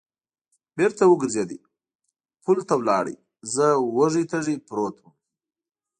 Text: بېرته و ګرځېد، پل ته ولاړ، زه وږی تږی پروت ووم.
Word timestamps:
بېرته 0.77 1.03
و 1.07 1.13
ګرځېد، 1.21 1.51
پل 2.43 2.57
ته 2.67 2.73
ولاړ، 2.79 3.05
زه 3.53 3.65
وږی 3.95 4.25
تږی 4.31 4.55
پروت 4.67 4.95
ووم. 4.99 5.13